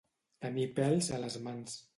Tenir 0.45 0.65
pèls 0.81 1.13
a 1.19 1.23
les 1.27 1.41
mans. 1.49 1.81